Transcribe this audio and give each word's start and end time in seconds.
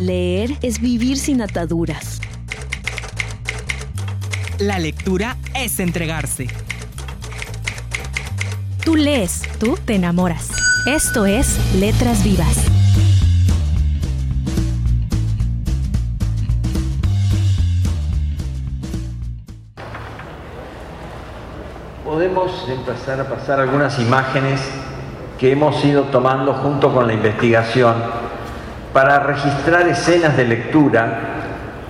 Leer 0.00 0.58
es 0.60 0.80
vivir 0.80 1.16
sin 1.16 1.40
ataduras. 1.40 2.20
La 4.58 4.80
lectura 4.80 5.36
es 5.54 5.78
entregarse. 5.78 6.48
Tú 8.84 8.96
lees, 8.96 9.42
tú 9.60 9.78
te 9.84 9.94
enamoras. 9.94 10.50
Esto 10.86 11.26
es 11.26 11.76
Letras 11.76 12.24
Vivas. 12.24 12.64
Podemos 22.04 22.68
empezar 22.68 23.20
a 23.20 23.28
pasar 23.28 23.60
algunas 23.60 24.00
imágenes 24.00 24.60
que 25.38 25.52
hemos 25.52 25.84
ido 25.84 26.02
tomando 26.04 26.52
junto 26.54 26.92
con 26.92 27.06
la 27.06 27.14
investigación 27.14 28.23
para 28.94 29.18
registrar 29.18 29.86
escenas 29.88 30.36
de 30.36 30.44
lectura. 30.44 31.18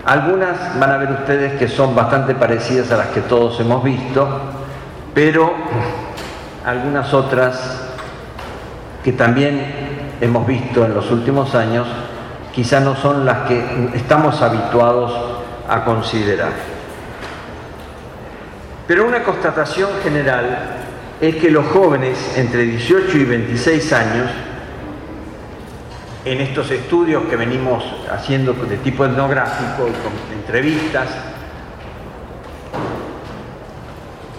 Algunas 0.07 0.79
van 0.81 0.91
a 0.91 0.97
ver 0.97 1.13
ustedes 1.13 1.59
que 1.59 1.69
son 1.69 1.95
bastante 1.95 2.35
parecidas 2.35 2.91
a 2.91 2.97
las 2.97 3.09
que 3.09 3.21
todos 3.21 3.61
hemos 3.61 3.85
visto, 3.85 4.27
pero 5.15 5.53
algunas 6.65 7.13
otras 7.13 7.93
que 9.05 9.13
también 9.13 10.15
hemos 10.21 10.47
visto 10.47 10.85
en 10.85 10.95
los 10.95 11.11
últimos 11.11 11.55
años, 11.55 11.87
quizá 12.53 12.81
no 12.81 12.97
son 12.97 13.27
las 13.27 13.47
que 13.49 13.91
estamos 13.95 14.41
habituados 14.41 15.13
a 15.69 15.85
considerar. 15.85 16.53
Pero 18.87 19.07
una 19.07 19.23
constatación 19.23 19.91
general 20.03 20.59
es 21.21 21.37
que 21.37 21.51
los 21.51 21.67
jóvenes 21.67 22.33
entre 22.37 22.63
18 22.63 23.19
y 23.19 23.25
26 23.25 23.93
años, 23.93 24.31
en 26.25 26.41
estos 26.41 26.71
estudios 26.71 27.25
que 27.25 27.37
venimos 27.37 27.85
haciendo 28.11 28.55
de 28.55 28.79
tipo 28.79 29.05
etnográfico 29.05 29.89
y 29.89 29.93
con 30.03 30.39
entrevistas, 30.39 31.09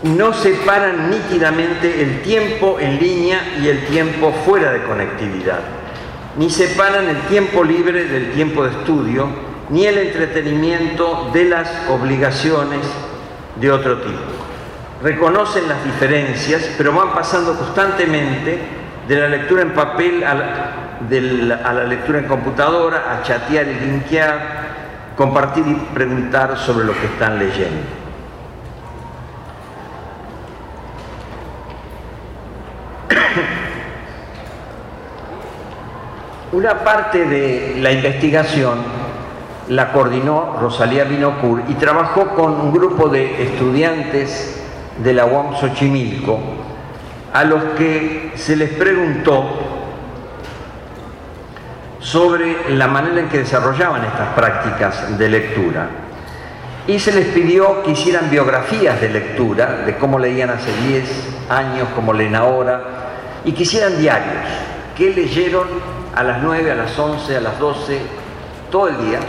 no 0.04 0.34
separan 0.34 1.10
nítidamente 1.10 2.02
el 2.02 2.22
tiempo 2.22 2.78
en 2.80 3.00
línea 3.00 3.40
y 3.62 3.68
el 3.68 3.86
tiempo 3.86 4.32
fuera 4.46 4.72
de 4.72 4.84
conectividad, 4.84 5.60
ni 6.38 6.50
separan 6.50 7.08
el 7.08 7.20
tiempo 7.22 7.64
libre 7.64 8.06
del 8.06 8.32
tiempo 8.32 8.64
de 8.64 8.72
estudio, 8.72 9.28
ni 9.70 9.86
el 9.86 9.98
entretenimiento 9.98 11.30
de 11.34 11.46
las 11.46 11.72
obligaciones 11.90 12.82
de 13.60 13.72
otro 13.72 13.98
tipo. 14.02 14.20
Reconocen 15.02 15.68
las 15.68 15.84
diferencias, 15.84 16.70
pero 16.78 16.94
van 16.94 17.14
pasando 17.14 17.56
constantemente 17.56 18.60
de 19.08 19.16
la 19.16 19.28
lectura 19.28 19.62
en 19.62 19.74
papel 19.74 20.24
a 20.24 20.34
la, 20.34 20.85
a 21.64 21.74
la 21.74 21.84
lectura 21.84 22.20
en 22.20 22.26
computadora, 22.26 23.14
a 23.14 23.24
chatear 23.24 23.68
y 23.68 23.74
linkear, 23.76 24.40
compartir 25.16 25.66
y 25.68 25.76
preguntar 25.94 26.58
sobre 26.58 26.86
lo 26.86 26.94
que 26.94 27.06
están 27.06 27.40
leyendo. 27.40 27.82
Una 36.52 36.84
parte 36.84 37.26
de 37.26 37.78
la 37.80 37.92
investigación 37.92 39.06
la 39.70 39.92
coordinó 39.92 40.58
Rosalía 40.60 41.06
Binocur 41.06 41.64
y 41.68 41.74
trabajó 41.74 42.30
con 42.30 42.54
un 42.54 42.72
grupo 42.72 43.10
de 43.10 43.44
estudiantes 43.44 44.64
de 45.04 45.14
la 45.14 45.26
UAM 45.26 45.56
Xochimilco 45.56 46.40
a 47.34 47.44
los 47.44 47.62
que 47.78 48.32
se 48.36 48.56
les 48.56 48.70
preguntó 48.70 49.75
sobre 52.06 52.70
la 52.70 52.88
manera 52.88 53.20
en 53.20 53.30
que 53.30 53.40
desarrollaban 53.40 54.06
estas 54.06 54.28
prácticas 54.36 55.18
de 55.18 55.28
lectura. 55.28 55.88
Y 56.86 57.00
se 57.00 57.12
les 57.12 57.26
pidió 57.30 57.82
que 57.82 57.92
hicieran 57.92 58.30
biografías 58.30 59.02
de 59.02 59.10
lectura, 59.10 59.78
de 59.88 59.98
cómo 59.98 60.20
leían 60.20 60.52
hace 60.52 60.72
10 60.88 61.50
años, 61.50 61.88
cómo 61.96 62.14
leen 62.14 62.36
ahora, 62.36 62.84
y 63.44 63.54
que 63.54 63.64
hicieran 63.64 63.98
diarios, 64.00 64.46
qué 64.96 65.16
leyeron 65.16 65.68
a 66.16 66.22
las 66.22 66.44
9, 66.44 66.72
a 66.72 66.76
las 66.76 66.98
11, 66.98 67.38
a 67.38 67.42
las 67.42 67.58
12, 67.58 68.00
todo 68.70 68.88
el 68.90 68.98
día, 69.00 69.20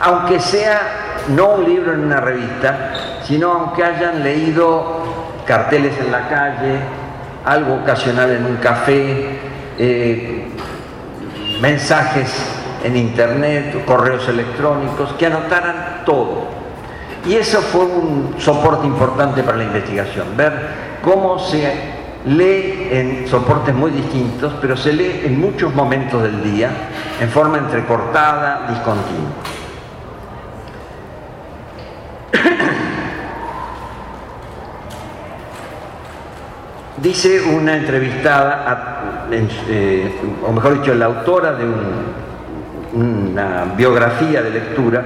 aunque 0.00 0.40
sea 0.40 0.80
no 1.28 1.50
un 1.50 1.64
libro 1.64 1.92
en 1.92 2.00
una 2.00 2.18
revista, 2.18 3.22
sino 3.22 3.52
aunque 3.52 3.84
hayan 3.84 4.24
leído 4.24 5.44
carteles 5.46 5.96
en 6.00 6.10
la 6.10 6.28
calle, 6.28 6.76
algo 7.44 7.74
ocasional 7.74 8.32
en 8.32 8.46
un 8.46 8.56
café, 8.56 9.38
eh, 9.78 10.43
mensajes 11.64 12.28
en 12.84 12.94
internet, 12.94 13.82
correos 13.86 14.28
electrónicos, 14.28 15.14
que 15.14 15.24
anotaran 15.24 16.02
todo. 16.04 16.48
Y 17.26 17.36
eso 17.36 17.62
fue 17.62 17.86
un 17.86 18.34
soporte 18.38 18.86
importante 18.86 19.42
para 19.42 19.56
la 19.56 19.64
investigación, 19.64 20.36
ver 20.36 20.52
cómo 21.02 21.38
se 21.38 21.94
lee 22.26 22.88
en 22.90 23.26
soportes 23.28 23.74
muy 23.74 23.92
distintos, 23.92 24.52
pero 24.60 24.76
se 24.76 24.92
lee 24.92 25.22
en 25.24 25.40
muchos 25.40 25.74
momentos 25.74 26.22
del 26.22 26.44
día, 26.44 26.68
en 27.18 27.30
forma 27.30 27.56
entrecortada, 27.56 28.66
discontinua. 28.68 29.30
Dice 36.98 37.40
una 37.40 37.74
entrevistada, 37.74 39.13
eh, 39.30 40.12
o 40.46 40.52
mejor 40.52 40.80
dicho, 40.80 40.94
la 40.94 41.06
autora 41.06 41.52
de 41.52 41.64
una 42.94 43.64
biografía 43.76 44.42
de 44.42 44.50
lectura, 44.50 45.04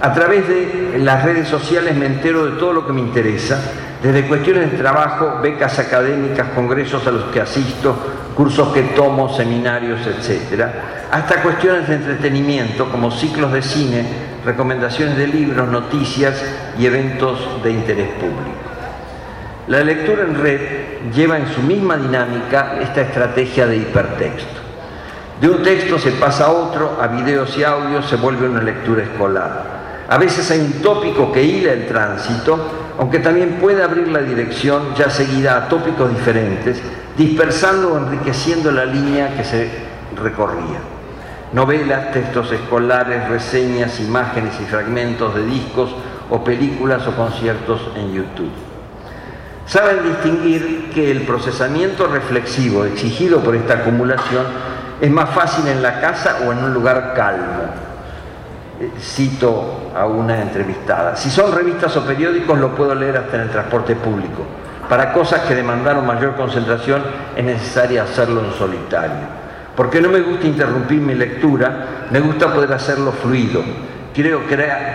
a 0.00 0.12
través 0.12 0.48
de 0.48 0.98
las 0.98 1.24
redes 1.24 1.48
sociales 1.48 1.94
me 1.94 2.06
entero 2.06 2.46
de 2.46 2.58
todo 2.58 2.72
lo 2.72 2.86
que 2.86 2.92
me 2.92 3.00
interesa, 3.00 3.60
desde 4.02 4.26
cuestiones 4.26 4.72
de 4.72 4.78
trabajo, 4.78 5.40
becas 5.42 5.78
académicas, 5.78 6.48
congresos 6.54 7.06
a 7.06 7.10
los 7.10 7.24
que 7.24 7.40
asisto, 7.40 7.94
cursos 8.34 8.72
que 8.72 8.82
tomo, 8.82 9.34
seminarios, 9.34 10.00
etc., 10.06 10.64
hasta 11.10 11.42
cuestiones 11.42 11.88
de 11.88 11.96
entretenimiento 11.96 12.88
como 12.88 13.10
ciclos 13.10 13.52
de 13.52 13.62
cine, 13.62 14.04
recomendaciones 14.44 15.16
de 15.16 15.26
libros, 15.26 15.68
noticias 15.68 16.42
y 16.78 16.86
eventos 16.86 17.62
de 17.62 17.72
interés 17.72 18.08
público. 18.10 18.70
La 19.66 19.84
lectura 19.84 20.22
en 20.22 20.34
red 20.40 20.60
lleva 21.14 21.38
en 21.38 21.48
su 21.48 21.62
misma 21.62 21.96
dinámica 21.96 22.78
esta 22.80 23.02
estrategia 23.02 23.66
de 23.66 23.78
hipertexto. 23.78 24.60
De 25.40 25.48
un 25.48 25.62
texto 25.62 25.98
se 25.98 26.12
pasa 26.12 26.46
a 26.46 26.52
otro, 26.52 26.98
a 27.00 27.06
videos 27.06 27.56
y 27.56 27.64
audios 27.64 28.06
se 28.06 28.16
vuelve 28.16 28.48
una 28.48 28.62
lectura 28.62 29.02
escolar. 29.02 29.80
A 30.08 30.18
veces 30.18 30.50
hay 30.50 30.60
un 30.60 30.82
tópico 30.82 31.32
que 31.32 31.42
hila 31.42 31.72
el 31.72 31.86
tránsito, 31.86 32.58
aunque 32.98 33.20
también 33.20 33.58
puede 33.60 33.82
abrir 33.82 34.08
la 34.08 34.20
dirección 34.20 34.94
ya 34.94 35.08
seguida 35.08 35.56
a 35.56 35.68
tópicos 35.68 36.10
diferentes, 36.10 36.82
dispersando 37.16 37.94
o 37.94 37.98
enriqueciendo 37.98 38.70
la 38.70 38.84
línea 38.84 39.34
que 39.36 39.44
se 39.44 39.70
recorría. 40.20 40.80
Novelas, 41.52 42.12
textos 42.12 42.52
escolares, 42.52 43.28
reseñas, 43.28 43.98
imágenes 44.00 44.54
y 44.60 44.64
fragmentos 44.64 45.34
de 45.34 45.46
discos 45.46 45.90
o 46.28 46.44
películas 46.44 47.06
o 47.06 47.16
conciertos 47.16 47.80
en 47.96 48.12
YouTube. 48.12 48.52
Saben 49.66 50.02
distinguir 50.02 50.90
que 50.92 51.10
el 51.10 51.22
procesamiento 51.22 52.06
reflexivo 52.06 52.84
exigido 52.84 53.40
por 53.40 53.54
esta 53.54 53.74
acumulación 53.74 54.44
es 55.00 55.10
más 55.10 55.30
fácil 55.30 55.68
en 55.68 55.82
la 55.82 56.00
casa 56.00 56.38
o 56.46 56.52
en 56.52 56.58
un 56.58 56.74
lugar 56.74 57.14
calmo 57.14 57.90
cito 58.98 59.90
a 59.94 60.06
una 60.06 60.40
entrevistada. 60.40 61.16
Si 61.16 61.30
son 61.30 61.52
revistas 61.52 61.96
o 61.96 62.04
periódicos 62.04 62.58
lo 62.58 62.74
puedo 62.74 62.94
leer 62.94 63.18
hasta 63.18 63.36
en 63.36 63.42
el 63.42 63.50
transporte 63.50 63.94
público. 63.94 64.44
Para 64.88 65.12
cosas 65.12 65.42
que 65.42 65.54
demandaron 65.54 66.06
mayor 66.06 66.34
concentración 66.34 67.02
es 67.36 67.44
necesario 67.44 68.02
hacerlo 68.02 68.42
en 68.44 68.52
solitario. 68.54 69.40
Porque 69.76 70.00
no 70.00 70.08
me 70.08 70.20
gusta 70.20 70.46
interrumpir 70.46 71.00
mi 71.00 71.14
lectura, 71.14 72.06
me 72.10 72.20
gusta 72.20 72.52
poder 72.52 72.72
hacerlo 72.72 73.12
fluido. 73.12 73.62
Quiero 74.12 74.42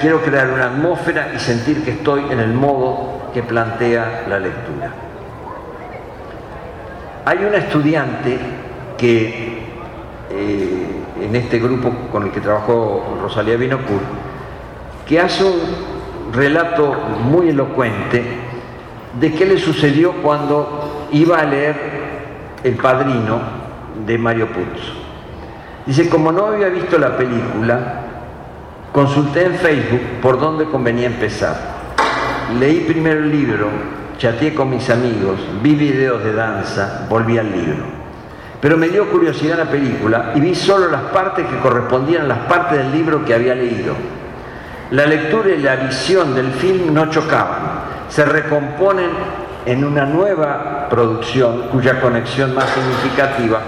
quiero 0.02 0.22
crear 0.22 0.50
una 0.50 0.66
atmósfera 0.66 1.32
y 1.34 1.40
sentir 1.40 1.84
que 1.84 1.92
estoy 1.92 2.26
en 2.30 2.40
el 2.40 2.54
modo 2.54 3.25
que 3.36 3.44
plantea 3.44 4.24
la 4.30 4.40
lectura. 4.40 4.92
Hay 7.26 7.38
una 7.40 7.58
estudiante 7.58 8.40
que 8.98 9.58
eh, 10.32 10.86
en 11.22 11.36
este 11.36 11.60
grupo 11.60 11.92
con 12.14 12.24
el 12.24 12.32
que 12.32 12.40
trabajó 12.40 13.18
Rosalía 13.22 13.58
Binocur, 13.58 14.00
que 15.06 15.20
hace 15.20 15.44
un 15.44 16.32
relato 16.34 16.94
muy 17.30 17.50
elocuente 17.50 18.24
de 19.20 19.34
qué 19.34 19.46
le 19.46 19.58
sucedió 19.58 20.14
cuando 20.24 21.08
iba 21.12 21.38
a 21.38 21.44
leer 21.44 21.76
El 22.64 22.76
Padrino 22.76 23.42
de 24.08 24.18
Mario 24.18 24.48
Puzo. 24.48 24.94
Dice, 25.86 26.08
como 26.08 26.32
no 26.32 26.46
había 26.46 26.70
visto 26.70 26.98
la 26.98 27.18
película, 27.18 27.96
consulté 28.94 29.44
en 29.44 29.56
Facebook 29.56 30.22
por 30.22 30.40
dónde 30.40 30.64
convenía 30.64 31.08
empezar. 31.08 31.75
Leí 32.54 32.82
primero 32.82 33.20
el 33.20 33.32
libro, 33.32 33.70
chateé 34.20 34.54
con 34.54 34.70
mis 34.70 34.88
amigos, 34.92 35.40
vi 35.64 35.74
videos 35.74 36.24
de 36.24 36.32
danza, 36.32 37.06
volví 37.10 37.38
al 37.38 37.52
libro. 37.52 37.84
pero 38.62 38.78
me 38.78 38.88
dio 38.88 39.10
curiosidad 39.10 39.58
la 39.58 39.66
película 39.66 40.32
y 40.34 40.40
vi 40.40 40.56
solo 40.56 40.90
las 40.90 41.02
partes 41.12 41.46
que 41.46 41.58
correspondían 41.60 42.24
a 42.24 42.28
las 42.28 42.38
partes 42.48 42.78
del 42.78 42.92
libro 42.92 43.26
que 43.26 43.34
había 43.34 43.54
leído. 43.54 43.94
La 44.92 45.06
lectura 45.06 45.50
y 45.50 45.62
la 45.62 45.76
visión 45.76 46.34
del 46.34 46.52
film 46.52 46.94
no 46.94 47.10
chocaban, 47.10 47.82
se 48.10 48.24
recomponen 48.26 49.10
en 49.66 49.84
una 49.84 50.06
nueva 50.06 50.88
producción 50.90 51.68
cuya 51.72 52.00
conexión 52.00 52.56
más 52.56 52.70
significativa 52.70 53.60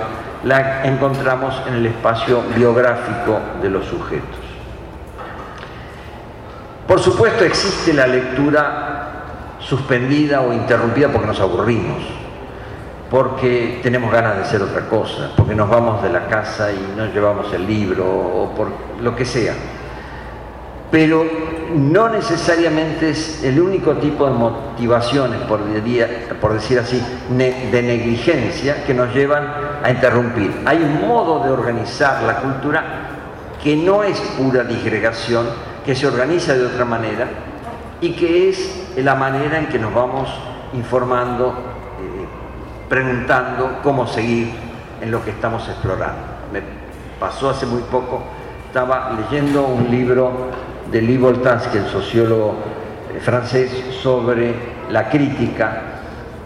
la 0.44 0.86
encontramos 0.86 1.62
en 1.68 1.76
el 1.76 1.86
espacio 1.88 2.44
biográfico 2.56 3.40
de 3.62 3.70
los 3.70 3.86
sujetos. 3.86 4.47
Por 6.88 7.00
supuesto 7.00 7.44
existe 7.44 7.94
la 7.94 8.08
lectura 8.08 9.24
suspendida 9.60 10.42
o 10.42 10.54
interrumpida 10.54 11.10
porque 11.10 11.28
nos 11.28 11.40
aburrimos 11.40 12.18
porque 13.10 13.80
tenemos 13.82 14.12
ganas 14.12 14.36
de 14.36 14.42
hacer 14.44 14.62
otra 14.62 14.88
cosa, 14.88 15.32
porque 15.36 15.56
nos 15.56 15.70
vamos 15.70 16.04
de 16.04 16.10
la 16.10 16.28
casa 16.28 16.72
y 16.72 16.94
no 16.96 17.06
llevamos 17.06 17.52
el 17.54 17.66
libro 17.66 18.06
o 18.06 18.54
por 18.56 18.68
lo 19.02 19.16
que 19.16 19.26
sea. 19.26 19.54
Pero 20.92 21.26
no 21.76 22.10
necesariamente 22.10 23.10
es 23.10 23.44
el 23.44 23.60
único 23.60 23.94
tipo 23.94 24.26
de 24.26 24.32
motivaciones, 24.32 25.40
por, 25.42 26.54
decir 26.54 26.80
así, 26.80 27.02
de 27.30 27.82
negligencia 27.82 28.86
que 28.86 28.94
nos 28.94 29.14
llevan 29.14 29.48
a 29.84 29.90
interrumpir. 29.90 30.62
Hay 30.66 30.78
un 30.78 31.08
modo 31.08 31.44
de 31.44 31.52
organizar 31.52 32.24
la 32.24 32.38
cultura 32.38 32.84
que 33.62 33.76
no 33.76 34.04
es 34.04 34.18
pura 34.38 34.64
disgregación, 34.64 35.46
que 35.88 35.96
se 35.96 36.06
organiza 36.06 36.54
de 36.54 36.66
otra 36.66 36.84
manera 36.86 37.28
y 38.02 38.12
que 38.12 38.50
es 38.50 38.94
la 38.98 39.16
manera 39.16 39.58
en 39.58 39.68
que 39.68 39.80
nos 39.80 39.94
vamos 39.94 40.30
informando 40.74 41.56
preguntando 42.90 43.80
cómo 43.82 44.06
seguir 44.06 44.50
en 45.02 45.12
lo 45.12 45.24
que 45.24 45.32
estamos 45.32 45.66
explorando. 45.68 46.22
Me 46.52 46.62
pasó 47.20 47.50
hace 47.50 47.66
muy 47.66 47.82
poco, 47.84 48.22
estaba 48.68 49.14
leyendo 49.14 49.64
un 49.64 49.90
libro 49.90 50.50
de 50.92 51.02
Lee 51.02 51.18
Voltansky, 51.18 51.78
el 51.78 51.88
sociólogo 51.88 52.56
eh, 53.14 53.20
francés, 53.22 53.72
sobre 54.02 54.54
la 54.90 55.10
crítica, 55.10 55.82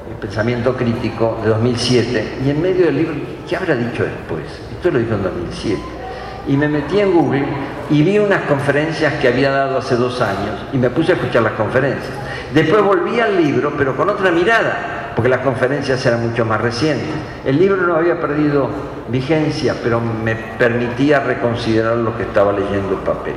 el 0.07 0.17
pensamiento 0.17 0.75
crítico 0.75 1.39
de 1.43 1.49
2007, 1.49 2.37
y 2.45 2.49
en 2.51 2.61
medio 2.61 2.85
del 2.85 2.95
libro, 2.95 3.15
¿qué 3.47 3.55
habrá 3.55 3.75
dicho 3.75 4.03
después? 4.03 4.43
Esto 4.71 4.91
lo 4.91 4.99
dijo 4.99 5.15
en 5.15 5.23
2007. 5.23 6.00
Y 6.47 6.57
me 6.57 6.67
metí 6.67 6.99
en 6.99 7.13
Google 7.13 7.45
y 7.89 8.03
vi 8.03 8.19
unas 8.19 8.43
conferencias 8.43 9.13
que 9.15 9.27
había 9.27 9.51
dado 9.51 9.77
hace 9.77 9.95
dos 9.95 10.21
años 10.21 10.65
y 10.73 10.77
me 10.77 10.89
puse 10.89 11.11
a 11.11 11.15
escuchar 11.15 11.43
las 11.43 11.53
conferencias. 11.53 12.13
Después 12.53 12.83
volví 12.83 13.19
al 13.19 13.37
libro, 13.37 13.73
pero 13.77 13.95
con 13.95 14.09
otra 14.09 14.31
mirada, 14.31 15.11
porque 15.15 15.29
las 15.29 15.41
conferencias 15.41 16.03
eran 16.05 16.27
mucho 16.27 16.45
más 16.45 16.59
recientes. 16.61 17.09
El 17.45 17.59
libro 17.59 17.85
no 17.85 17.95
había 17.95 18.19
perdido 18.19 18.69
vigencia, 19.09 19.75
pero 19.83 19.99
me 20.01 20.35
permitía 20.35 21.19
reconsiderar 21.19 21.97
lo 21.97 22.17
que 22.17 22.23
estaba 22.23 22.51
leyendo 22.51 22.93
en 22.93 22.99
papel. 22.99 23.35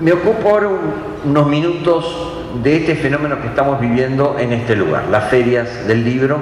Me 0.00 0.12
ocupo 0.12 0.48
ahora 0.48 0.68
unos 1.24 1.46
minutos 1.46 2.39
de 2.62 2.76
este 2.76 2.96
fenómeno 2.96 3.40
que 3.40 3.48
estamos 3.48 3.80
viviendo 3.80 4.36
en 4.38 4.52
este 4.52 4.74
lugar, 4.76 5.04
las 5.10 5.24
ferias 5.24 5.86
del 5.86 6.04
libro 6.04 6.40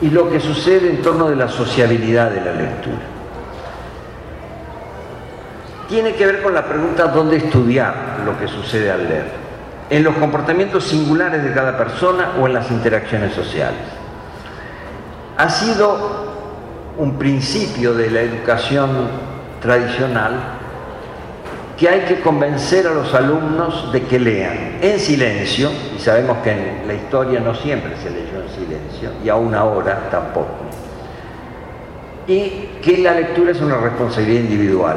y 0.00 0.10
lo 0.10 0.30
que 0.30 0.40
sucede 0.40 0.90
en 0.90 1.02
torno 1.02 1.28
de 1.28 1.36
la 1.36 1.48
sociabilidad 1.48 2.30
de 2.30 2.40
la 2.40 2.52
lectura. 2.52 2.98
Tiene 5.88 6.14
que 6.14 6.26
ver 6.26 6.42
con 6.42 6.54
la 6.54 6.64
pregunta 6.66 7.06
dónde 7.06 7.38
estudiar 7.38 8.18
lo 8.24 8.38
que 8.38 8.46
sucede 8.46 8.90
al 8.90 9.08
leer, 9.08 9.30
en 9.90 10.04
los 10.04 10.14
comportamientos 10.16 10.84
singulares 10.84 11.42
de 11.42 11.52
cada 11.52 11.76
persona 11.78 12.32
o 12.40 12.46
en 12.46 12.52
las 12.52 12.70
interacciones 12.70 13.32
sociales. 13.32 13.80
Ha 15.38 15.48
sido 15.48 16.28
un 16.98 17.16
principio 17.18 17.94
de 17.94 18.10
la 18.10 18.20
educación 18.20 18.90
tradicional 19.62 20.34
que 21.78 21.88
hay 21.88 22.00
que 22.00 22.20
convencer 22.20 22.86
a 22.86 22.92
los 22.92 23.14
alumnos 23.14 23.92
de 23.92 24.02
que 24.02 24.18
lean 24.18 24.67
en 24.80 24.98
silencio, 24.98 25.70
y 25.96 26.00
sabemos 26.00 26.38
que 26.38 26.52
en 26.52 26.86
la 26.86 26.94
historia 26.94 27.40
no 27.40 27.54
siempre 27.54 27.96
se 27.96 28.10
leyó 28.10 28.42
en 28.42 28.48
silencio, 28.48 29.10
y 29.24 29.28
aún 29.28 29.54
ahora 29.54 30.08
tampoco, 30.10 30.48
y 32.26 32.78
que 32.82 32.98
la 32.98 33.14
lectura 33.14 33.52
es 33.52 33.60
una 33.60 33.78
responsabilidad 33.78 34.42
individual, 34.42 34.96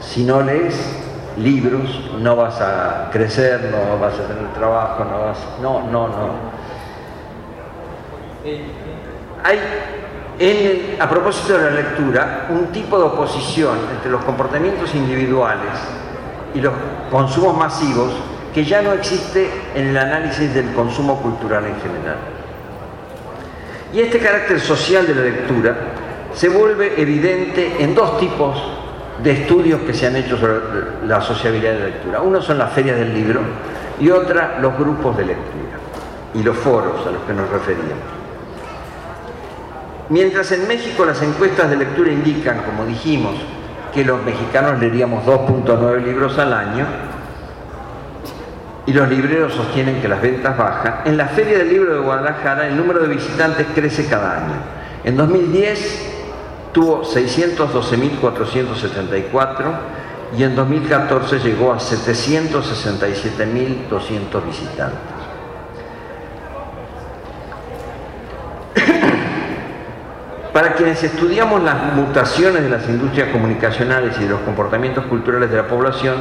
si 0.00 0.24
no 0.24 0.42
lees 0.42 0.74
libros, 1.38 2.10
no 2.20 2.36
vas 2.36 2.60
a 2.60 3.08
crecer, 3.12 3.70
no 3.70 3.98
vas 3.98 4.14
a 4.14 4.26
tener 4.28 4.52
trabajo, 4.54 5.04
no 5.04 5.20
vas... 5.20 5.38
No, 5.60 5.82
no, 5.90 6.08
no. 6.08 6.54
Hay, 9.42 10.96
a 10.98 11.08
propósito 11.08 11.58
de 11.58 11.70
la 11.70 11.76
lectura, 11.76 12.46
un 12.50 12.66
tipo 12.66 12.98
de 12.98 13.04
oposición 13.04 13.78
entre 13.96 14.10
los 14.10 14.24
comportamientos 14.24 14.94
individuales 14.94 15.72
y 16.54 16.60
los 16.60 16.72
consumos 17.10 17.56
masivos 17.56 18.12
que 18.54 18.64
ya 18.64 18.80
no 18.82 18.92
existe 18.92 19.50
en 19.74 19.88
el 19.88 19.96
análisis 19.98 20.54
del 20.54 20.72
consumo 20.72 21.20
cultural 21.20 21.64
en 21.64 21.74
general. 21.80 22.16
Y 23.92 24.00
este 24.00 24.18
carácter 24.20 24.60
social 24.60 25.06
de 25.06 25.14
la 25.14 25.22
lectura 25.22 25.76
se 26.32 26.48
vuelve 26.48 27.00
evidente 27.00 27.76
en 27.80 27.94
dos 27.94 28.18
tipos 28.18 28.62
de 29.22 29.32
estudios 29.32 29.80
que 29.82 29.92
se 29.92 30.06
han 30.06 30.16
hecho 30.16 30.36
sobre 30.36 31.06
la 31.06 31.20
sociabilidad 31.20 31.72
de 31.72 31.78
la 31.78 31.86
lectura. 31.86 32.20
Uno 32.20 32.40
son 32.40 32.58
las 32.58 32.72
ferias 32.72 32.96
del 32.96 33.12
libro 33.12 33.40
y 34.00 34.10
otra 34.10 34.58
los 34.60 34.76
grupos 34.76 35.16
de 35.16 35.26
lectura 35.26 35.78
y 36.34 36.42
los 36.42 36.56
foros 36.56 37.06
a 37.06 37.10
los 37.10 37.22
que 37.22 37.32
nos 37.32 37.48
referíamos. 37.50 38.24
Mientras 40.10 40.52
en 40.52 40.68
México 40.68 41.04
las 41.04 41.22
encuestas 41.22 41.70
de 41.70 41.76
lectura 41.76 42.12
indican, 42.12 42.62
como 42.62 42.84
dijimos, 42.84 43.34
que 43.92 44.04
los 44.04 44.22
mexicanos 44.22 44.80
leeríamos 44.80 45.24
2.9 45.24 46.04
libros 46.04 46.36
al 46.38 46.52
año, 46.52 46.84
y 48.86 48.92
los 48.92 49.08
libreros 49.08 49.54
sostienen 49.54 50.02
que 50.02 50.08
las 50.08 50.20
ventas 50.20 50.54
bajan, 50.56 51.02
en 51.04 51.16
la 51.16 51.26
Feria 51.28 51.58
del 51.58 51.70
Libro 51.70 51.94
de 51.94 52.00
Guadalajara 52.00 52.66
el 52.68 52.76
número 52.76 52.98
de 53.00 53.08
visitantes 53.08 53.66
crece 53.74 54.06
cada 54.06 54.44
año. 54.44 54.54
En 55.04 55.16
2010 55.16 56.12
tuvo 56.72 57.02
612.474 57.02 59.52
y 60.36 60.42
en 60.42 60.54
2014 60.54 61.38
llegó 61.38 61.72
a 61.72 61.78
767.200 61.78 64.44
visitantes. 64.44 64.98
Para 70.52 70.74
quienes 70.74 71.02
estudiamos 71.02 71.62
las 71.62 71.94
mutaciones 71.94 72.62
de 72.62 72.68
las 72.68 72.86
industrias 72.86 73.30
comunicacionales 73.30 74.18
y 74.18 74.24
de 74.24 74.30
los 74.30 74.40
comportamientos 74.40 75.06
culturales 75.06 75.50
de 75.50 75.56
la 75.56 75.68
población, 75.68 76.16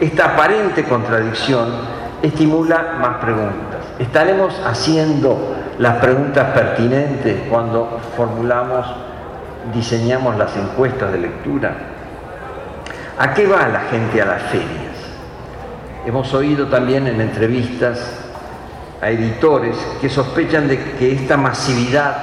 esta 0.00 0.32
aparente 0.34 0.84
contradicción 0.84 1.95
estimula 2.26 2.96
más 3.00 3.16
preguntas. 3.16 3.80
¿Estaremos 3.98 4.54
haciendo 4.64 5.56
las 5.78 5.96
preguntas 5.96 6.52
pertinentes 6.52 7.42
cuando 7.48 8.00
formulamos 8.16 8.86
diseñamos 9.72 10.36
las 10.36 10.56
encuestas 10.56 11.12
de 11.12 11.18
lectura? 11.18 11.74
¿A 13.18 13.32
qué 13.32 13.46
va 13.46 13.68
la 13.68 13.80
gente 13.80 14.20
a 14.20 14.26
las 14.26 14.42
ferias? 14.42 14.96
Hemos 16.04 16.32
oído 16.34 16.66
también 16.68 17.06
en 17.06 17.20
entrevistas 17.20 17.98
a 19.00 19.10
editores 19.10 19.76
que 20.00 20.08
sospechan 20.08 20.68
de 20.68 20.92
que 20.92 21.12
esta 21.12 21.36
masividad 21.36 22.16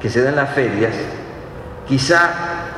que 0.00 0.10
se 0.10 0.22
da 0.22 0.30
en 0.30 0.36
las 0.36 0.50
ferias 0.50 0.94
quizá 1.88 2.30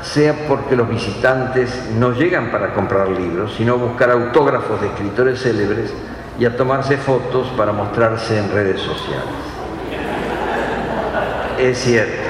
sea 0.03 0.35
porque 0.47 0.77
los 0.77 0.89
visitantes 0.89 1.91
no 1.99 2.13
llegan 2.13 2.51
para 2.51 2.73
comprar 2.75 3.09
libros, 3.09 3.55
sino 3.57 3.79
buscar 3.79 4.11
autógrafos 4.11 4.81
de 4.81 4.89
escritores 4.89 5.41
célebres 5.43 5.93
y 6.39 6.45
a 6.45 6.57
tomarse 6.57 6.97
fotos 6.97 7.49
para 7.57 7.73
mostrarse 7.73 8.39
en 8.39 8.51
redes 8.51 8.81
sociales. 8.81 9.25
Es 11.59 11.79
cierto. 11.79 12.23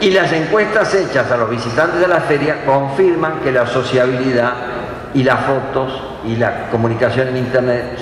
Y 0.00 0.10
las 0.10 0.32
encuestas 0.32 0.94
hechas 0.94 1.30
a 1.30 1.36
los 1.36 1.50
visitantes 1.50 2.00
de 2.00 2.08
la 2.08 2.20
feria 2.20 2.64
confirman 2.64 3.40
que 3.40 3.52
la 3.52 3.66
sociabilidad 3.66 4.54
y 5.14 5.22
las 5.22 5.44
fotos 5.44 5.92
y 6.24 6.36
la 6.36 6.70
comunicación 6.70 7.28
en 7.28 7.36
Internet, 7.36 7.98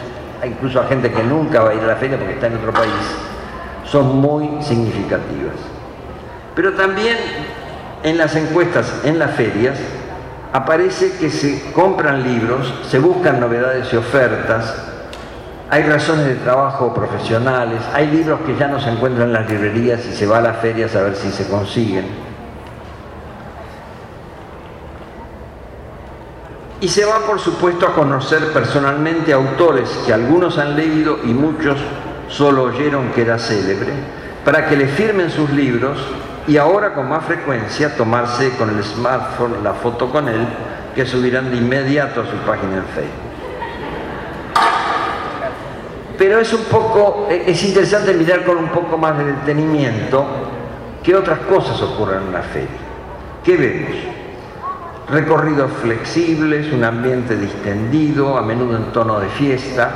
incluso 0.47 0.81
a 0.81 0.87
gente 0.87 1.11
que 1.11 1.23
nunca 1.23 1.61
va 1.61 1.71
a 1.71 1.75
ir 1.75 1.83
a 1.83 1.89
la 1.89 1.97
feria 1.97 2.17
porque 2.17 2.35
está 2.35 2.47
en 2.47 2.57
otro 2.57 2.73
país, 2.73 2.93
son 3.85 4.17
muy 4.17 4.63
significativas. 4.63 5.57
Pero 6.55 6.73
también 6.75 7.19
en 8.03 8.17
las 8.17 8.35
encuestas 8.37 9.03
en 9.05 9.19
las 9.19 9.33
ferias 9.33 9.77
aparece 10.53 11.13
que 11.13 11.31
se 11.31 11.73
compran 11.73 12.23
libros, 12.23 12.73
se 12.89 12.99
buscan 12.99 13.41
novedades 13.41 13.93
y 13.93 13.97
ofertas, 13.97 14.75
hay 15.69 15.85
razones 15.85 16.27
de 16.27 16.35
trabajo 16.35 16.93
profesionales, 16.93 17.81
hay 17.95 18.09
libros 18.09 18.41
que 18.41 18.57
ya 18.57 18.67
no 18.67 18.81
se 18.81 18.91
encuentran 18.91 19.29
en 19.29 19.33
las 19.35 19.49
librerías 19.49 20.05
y 20.05 20.13
se 20.13 20.27
va 20.27 20.39
a 20.39 20.41
las 20.41 20.57
ferias 20.57 20.97
a 20.97 21.03
ver 21.03 21.15
si 21.15 21.31
se 21.31 21.47
consiguen. 21.49 22.07
Y 26.81 26.89
se 26.89 27.05
va, 27.05 27.21
por 27.21 27.39
supuesto, 27.39 27.87
a 27.87 27.93
conocer 27.93 28.53
personalmente 28.53 29.33
autores 29.33 29.89
que 30.07 30.13
algunos 30.13 30.59
han 30.59 30.75
leído 30.75 31.19
y 31.23 31.29
muchos 31.29 31.79
solo 32.29 32.65
oyeron 32.65 33.13
que 33.13 33.23
era 33.23 33.39
célebre, 33.39 33.93
para 34.45 34.67
que 34.67 34.77
le 34.77 34.89
firmen 34.89 35.31
sus 35.31 35.51
libros 35.51 35.99
y 36.51 36.57
ahora 36.57 36.93
con 36.93 37.09
más 37.09 37.25
frecuencia 37.27 37.95
tomarse 37.95 38.51
con 38.57 38.71
el 38.71 38.83
smartphone 38.83 39.63
la 39.63 39.73
foto 39.73 40.11
con 40.11 40.29
él 40.29 40.49
que 40.97 41.07
subirán 41.07 41.49
de 41.49 41.59
inmediato 41.59 42.23
a 42.23 42.25
su 42.25 42.37
página 42.39 42.79
en 42.79 42.85
Facebook. 42.87 43.31
Pero 46.19 46.41
es 46.41 46.53
un 46.53 46.65
poco, 46.65 47.29
es 47.31 47.63
interesante 47.63 48.13
mirar 48.15 48.45
con 48.45 48.57
un 48.57 48.69
poco 48.71 48.99
más 48.99 49.17
de 49.17 49.27
detenimiento 49.27 50.27
qué 51.05 51.15
otras 51.15 51.39
cosas 51.41 51.81
ocurren 51.83 52.23
en 52.25 52.29
una 52.31 52.43
feria. 52.43 52.69
¿Qué 53.45 53.57
vemos? 53.57 53.97
Recorridos 55.09 55.71
flexibles, 55.81 56.73
un 56.73 56.83
ambiente 56.83 57.37
distendido, 57.37 58.37
a 58.37 58.43
menudo 58.43 58.77
en 58.77 58.87
tono 58.87 59.21
de 59.21 59.29
fiesta. 59.29 59.89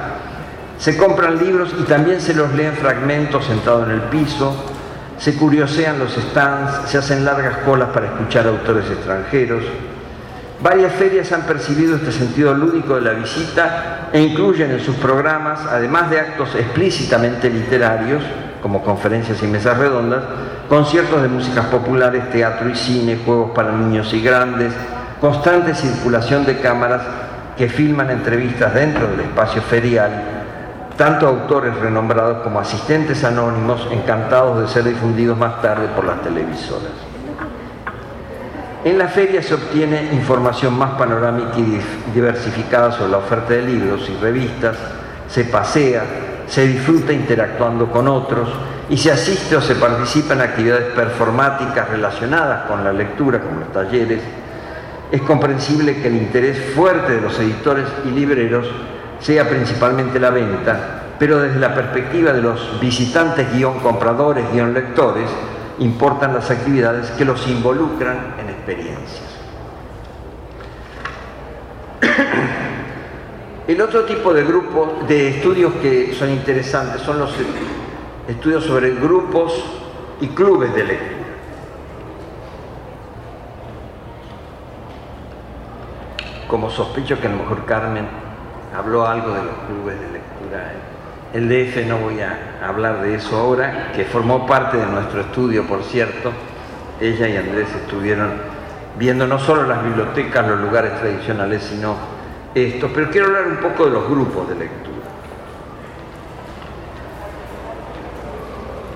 Se 0.79 0.97
compran 0.97 1.37
libros 1.37 1.75
y 1.81 1.83
también 1.83 2.21
se 2.21 2.33
los 2.33 2.53
leen 2.55 2.75
fragmentos 2.75 3.45
sentados 3.45 3.89
en 3.89 3.95
el 3.95 4.03
piso. 4.03 4.74
Se 5.19 5.35
curiosean 5.35 5.99
los 5.99 6.13
stands, 6.13 6.91
se 6.91 6.99
hacen 6.99 7.25
largas 7.25 7.59
colas 7.59 7.91
para 7.91 8.07
escuchar 8.07 8.47
autores 8.47 8.91
extranjeros. 8.91 9.63
Varias 10.63 10.93
ferias 10.95 11.31
han 11.33 11.43
percibido 11.43 11.97
este 11.97 12.13
sentido 12.13 12.55
lúdico 12.55 12.95
de 12.95 13.03
la 13.03 13.13
visita 13.13 14.09
e 14.13 14.21
incluyen 14.21 14.71
en 14.71 14.81
sus 14.81 14.97
programas, 14.97 15.61
además 15.71 16.11
de 16.11 16.21
actos 16.21 16.55
explícitamente 16.55 17.51
literarios, 17.51 18.23
como 18.63 18.83
conferencias 18.83 19.43
y 19.43 19.47
mesas 19.47 19.77
redondas, 19.77 20.23
conciertos 20.69 21.21
de 21.21 21.29
músicas 21.29 21.67
populares, 21.67 22.31
teatro 22.31 22.69
y 22.71 22.75
cine, 22.75 23.19
juegos 23.25 23.51
para 23.51 23.73
niños 23.73 24.13
y 24.15 24.23
grandes, 24.23 24.73
constante 25.21 25.75
circulación 25.75 26.47
de 26.47 26.59
cámaras 26.59 27.03
que 27.57 27.69
filman 27.69 28.11
entrevistas 28.11 28.75
dentro 28.75 29.07
del 29.09 29.21
espacio 29.21 29.63
ferial, 29.63 30.34
tanto 30.97 31.27
autores 31.27 31.75
renombrados 31.77 32.43
como 32.43 32.61
asistentes 32.61 33.25
anónimos 33.25 33.87
encantados 33.91 34.61
de 34.61 34.69
ser 34.69 34.85
difundidos 34.85 35.37
más 35.37 35.61
tarde 35.61 35.89
por 35.95 36.05
las 36.05 36.23
televisoras. 36.23 36.93
En 38.85 38.99
la 38.99 39.09
feria 39.09 39.43
se 39.43 39.55
obtiene 39.55 40.11
información 40.13 40.77
más 40.79 40.93
panorámica 40.93 41.59
y 41.59 41.81
diversificada 42.13 42.93
sobre 42.93 43.13
la 43.13 43.19
oferta 43.19 43.55
de 43.55 43.63
libros 43.63 44.09
y 44.11 44.23
revistas, 44.23 44.77
se 45.27 45.45
pasea, 45.45 46.05
se 46.47 46.67
disfruta 46.67 47.13
interactuando 47.13 47.91
con 47.91 48.07
otros 48.09 48.49
y 48.91 48.99
se 48.99 49.11
asiste 49.11 49.57
o 49.57 49.63
se 49.63 49.77
participa 49.77 50.35
en 50.35 50.43
actividades 50.43 50.93
performáticas 50.93 51.89
relacionadas 51.89 52.67
con 52.67 52.85
la 52.85 52.93
lectura, 52.93 53.41
como 53.41 53.61
los 53.61 53.73
talleres. 53.73 54.21
Es 55.11 55.23
comprensible 55.23 56.03
que 56.03 56.09
el 56.09 56.17
interés 56.17 56.75
fuerte 56.75 57.15
de 57.15 57.21
los 57.23 57.39
editores 57.39 57.87
y 58.05 58.11
libreros 58.11 58.67
sea 59.21 59.49
principalmente 59.49 60.19
la 60.21 60.31
venta, 60.31 61.03
pero 61.19 61.41
desde 61.41 61.59
la 61.61 61.75
perspectiva 61.75 62.33
de 62.33 62.43
los 62.43 62.81
visitantes 62.81 63.53
guion 63.53 63.81
compradores 63.81 64.45
guion 64.53 64.75
lectores, 64.75 65.31
importan 65.79 66.35
las 66.35 66.51
actividades 66.51 67.11
que 67.13 67.25
los 67.25 67.47
involucran 67.49 68.35
en 68.39 68.49
experiencias. 68.51 69.23
El 73.67 73.81
otro 73.81 74.05
tipo 74.05 74.35
de 74.35 74.45
grupos, 74.45 75.09
de 75.09 75.29
estudios 75.29 75.73
que 75.75 76.15
son 76.15 76.31
interesantes 76.31 77.01
son 77.03 77.19
los 77.19 77.33
estudios 78.29 78.65
sobre 78.65 78.95
grupos 78.95 79.65
y 80.21 80.29
clubes 80.29 80.75
de 80.75 80.85
lectura. 80.85 81.15
Como 86.49 86.71
sospecho 86.71 87.21
que 87.21 87.27
a 87.27 87.31
lo 87.31 87.39
mejor 87.39 87.65
Carmen 87.65 88.24
habló 88.75 89.07
algo 89.07 89.33
de 89.33 89.45
los 89.45 89.55
clubes 89.67 90.01
de 90.01 90.13
lectura 90.13 90.73
el 91.35 91.49
DF 91.49 91.87
no 91.89 91.99
voy 91.99 92.21
a 92.21 92.61
hablar 92.65 93.03
de 93.03 93.17
eso 93.17 93.37
ahora, 93.37 93.91
que 93.93 94.05
formó 94.05 94.47
parte 94.47 94.77
de 94.77 94.87
nuestro 94.87 95.21
estudio, 95.21 95.67
por 95.67 95.83
cierto. 95.83 96.31
Ella 97.01 97.27
y 97.27 97.37
Andrés 97.37 97.67
estuvieron 97.75 98.35
viendo 98.97 99.27
no 99.27 99.41
solo 99.41 99.65
las 99.65 99.83
bibliotecas, 99.83 100.47
los 100.47 100.61
lugares 100.61 100.97
tradicionales, 101.01 101.65
sino 101.65 101.97
esto. 102.55 102.89
Pero 102.95 103.11
quiero 103.11 103.27
hablar 103.27 103.49
un 103.49 103.57
poco 103.57 103.87
de 103.87 103.91
los 103.91 104.09
grupos 104.09 104.49
de 104.49 104.55
lectura. 104.55 105.09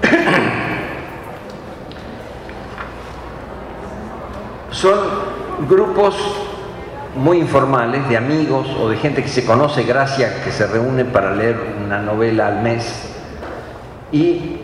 Son 4.70 4.96
grupos 5.68 6.47
muy 7.18 7.38
informales 7.38 8.08
de 8.08 8.16
amigos 8.16 8.68
o 8.80 8.88
de 8.88 8.96
gente 8.96 9.22
que 9.22 9.28
se 9.28 9.44
conoce 9.44 9.82
gracias 9.82 10.32
que 10.44 10.52
se 10.52 10.66
reúne 10.66 11.04
para 11.04 11.34
leer 11.34 11.58
una 11.84 11.98
novela 12.00 12.46
al 12.46 12.62
mes 12.62 13.10
y 14.12 14.56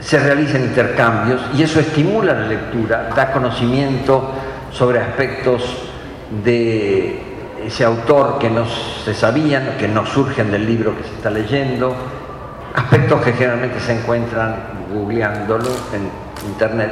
se 0.00 0.18
realizan 0.18 0.62
intercambios 0.62 1.40
y 1.54 1.62
eso 1.62 1.80
estimula 1.80 2.32
la 2.32 2.46
lectura, 2.46 3.10
da 3.14 3.32
conocimiento 3.32 4.30
sobre 4.72 5.00
aspectos 5.00 5.62
de 6.44 7.20
ese 7.64 7.84
autor 7.84 8.38
que 8.38 8.48
no 8.48 8.64
se 9.04 9.14
sabían, 9.14 9.76
que 9.78 9.88
no 9.88 10.06
surgen 10.06 10.50
del 10.50 10.66
libro 10.66 10.96
que 10.96 11.04
se 11.04 11.14
está 11.14 11.30
leyendo, 11.30 11.94
aspectos 12.74 13.22
que 13.22 13.32
generalmente 13.32 13.80
se 13.80 13.98
encuentran 13.98 14.56
googleándolo 14.92 15.70
en 15.92 16.48
internet. 16.48 16.90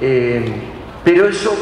Eh, 0.00 0.52
pero 1.04 1.28
eso 1.28 1.54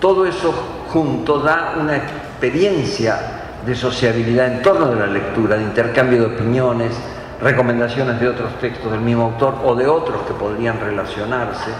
todo 0.00 0.26
eso 0.26 0.52
junto 0.92 1.40
da 1.40 1.74
una 1.78 1.96
experiencia 1.96 3.18
de 3.64 3.74
sociabilidad 3.74 4.46
en 4.46 4.62
torno 4.62 4.86
de 4.86 4.96
la 4.96 5.06
lectura, 5.06 5.56
de 5.56 5.64
intercambio 5.64 6.20
de 6.20 6.34
opiniones, 6.34 6.92
recomendaciones 7.40 8.20
de 8.20 8.28
otros 8.28 8.58
textos 8.60 8.90
del 8.90 9.00
mismo 9.00 9.24
autor 9.24 9.56
o 9.64 9.74
de 9.74 9.86
otros 9.86 10.22
que 10.22 10.34
podrían 10.34 10.80
relacionarse. 10.80 11.70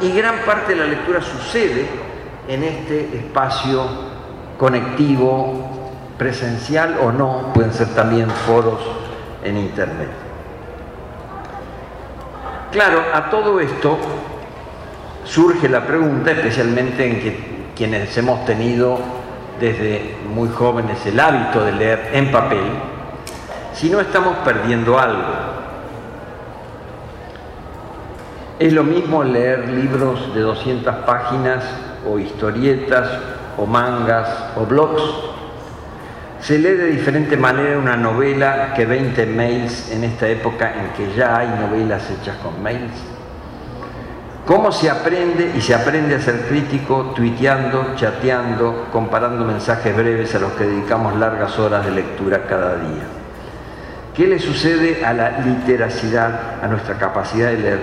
Y 0.00 0.12
gran 0.12 0.38
parte 0.46 0.74
de 0.74 0.80
la 0.80 0.86
lectura 0.86 1.20
sucede 1.20 1.88
en 2.46 2.64
este 2.64 3.16
espacio 3.16 3.84
conectivo, 4.56 5.90
presencial 6.16 6.98
o 7.02 7.12
no, 7.12 7.52
pueden 7.54 7.72
ser 7.72 7.88
también 7.94 8.30
foros 8.30 8.80
en 9.44 9.56
Internet. 9.56 10.08
Claro, 12.72 13.02
a 13.14 13.30
todo 13.30 13.60
esto 13.60 13.98
surge 15.28 15.68
la 15.68 15.86
pregunta, 15.86 16.30
especialmente 16.30 17.06
en 17.06 17.20
que 17.20 17.38
quienes 17.76 18.16
hemos 18.16 18.44
tenido 18.46 18.98
desde 19.60 20.16
muy 20.34 20.48
jóvenes 20.48 21.04
el 21.04 21.20
hábito 21.20 21.64
de 21.64 21.72
leer 21.72 22.10
en 22.14 22.30
papel, 22.30 22.64
si 23.74 23.90
no 23.90 24.00
estamos 24.00 24.36
perdiendo 24.38 24.98
algo. 24.98 25.58
Es 28.58 28.72
lo 28.72 28.82
mismo 28.82 29.22
leer 29.22 29.68
libros 29.68 30.34
de 30.34 30.40
200 30.40 30.94
páginas 31.04 31.62
o 32.08 32.18
historietas 32.18 33.08
o 33.56 33.66
mangas 33.66 34.28
o 34.56 34.64
blogs. 34.64 35.02
Se 36.40 36.58
lee 36.58 36.70
de 36.70 36.86
diferente 36.86 37.36
manera 37.36 37.78
una 37.78 37.96
novela 37.96 38.72
que 38.74 38.86
20 38.86 39.26
mails 39.26 39.90
en 39.92 40.04
esta 40.04 40.26
época 40.26 40.72
en 40.72 40.90
que 40.96 41.14
ya 41.14 41.38
hay 41.38 41.48
novelas 41.48 42.02
hechas 42.10 42.36
con 42.38 42.60
mails. 42.62 43.17
¿Cómo 44.48 44.72
se 44.72 44.88
aprende? 44.88 45.52
Y 45.54 45.60
se 45.60 45.74
aprende 45.74 46.14
a 46.14 46.20
ser 46.22 46.46
crítico 46.48 47.12
tuiteando, 47.14 47.94
chateando, 47.96 48.86
comparando 48.90 49.44
mensajes 49.44 49.94
breves 49.94 50.34
a 50.34 50.38
los 50.38 50.52
que 50.52 50.64
dedicamos 50.64 51.14
largas 51.16 51.58
horas 51.58 51.84
de 51.84 51.90
lectura 51.90 52.46
cada 52.48 52.76
día. 52.76 53.02
¿Qué 54.16 54.26
le 54.26 54.38
sucede 54.38 55.04
a 55.04 55.12
la 55.12 55.40
literacidad, 55.40 56.64
a 56.64 56.66
nuestra 56.66 56.96
capacidad 56.96 57.50
de 57.50 57.58
leer? 57.58 57.80